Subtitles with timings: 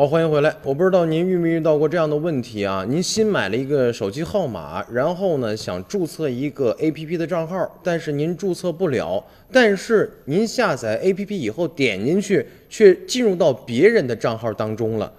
[0.00, 0.56] 好，欢迎回来。
[0.62, 2.86] 我不知道您遇没遇到过这样的问题啊？
[2.88, 9.22] 您新买了一个手机号码，然后呢想注册一个 APP 的账号，但是您注册不了。
[9.52, 15.12] 但是您下载 APP 以后点进去，却进入到别人的账号当中了。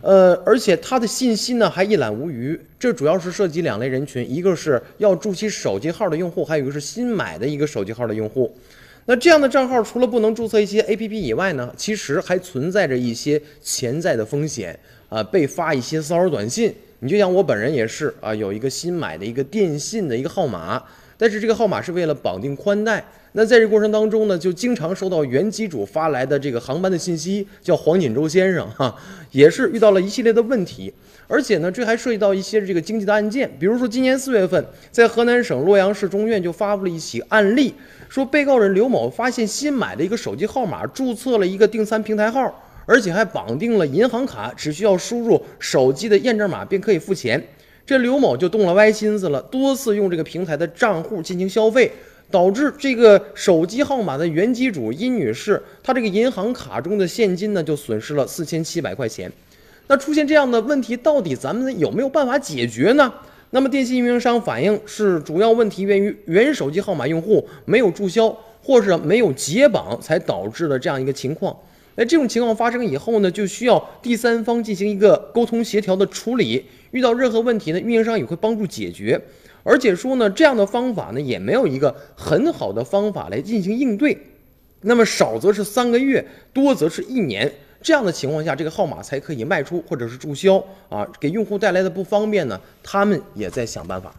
[0.00, 2.60] 呃，而且他的信息呢还一览无余。
[2.76, 8.52] 这主要是涉及两类人群，一个是要注册手机号的用户，还有一个是新买的一个手机号的用户。
[9.06, 14.78] 那这样的账号除了不能注册一些 APP 以外呢，其实还存在着一些潜在的风险
[15.08, 16.74] 啊，被发一些骚扰短信。
[17.00, 20.82] 你就像我本人也是啊，有一个新买的一个电信的一个号码，
[21.16, 23.04] 但是这个号码是为了绑定宽带。
[23.36, 28.94] 那在这过程当中呢，就经常收到原机主发来的这个航班的信息，叫黄锦洲先生 哈，
[29.32, 30.92] 也是遇到了一系列的问题。
[31.26, 37.74] 而且呢，这还涉及到一些这个经济的案件，比如说今年四月份，在河南省洛阳市中院就发布了一起案例。
[38.08, 47.42] 说被告人刘某发现新买的一个手机号码注册了一个订餐平台号，而且还绑定了银行卡，只需要输入手机的验证码便可以付钱。
[47.86, 51.90] 这刘某就动了歪心思了，多次用这个平台的账户进行消费，
[52.30, 59.30] 导致这个手机号码的原机主殷女士，她这个银行卡中的现金呢就损失了四千七百块钱。
[59.86, 63.12] 那出现这样的问题，到底咱们有没有办法解决呢？
[63.50, 71.54] 那么电信运营商反映是主要问题源于原手机号码用户没有注销或者没有解绑，才导致了这样一个情况。
[71.96, 76.64] 那这种情况发生以后呢，就需要第三方进行一个沟通协调的处理。
[76.94, 79.20] 遇到任何问题呢，运营商也会帮助解决。
[79.64, 84.16] 而且说呢，这样的方法呢，也没有一个很好的方法来进行应对。
[84.82, 87.50] 那么少则是三个月，多则是一年。
[87.82, 94.14] 这样的情况下，这个号码才可以卖出或者是注销啊，给用户带来的不方便呢，他们也在想办法。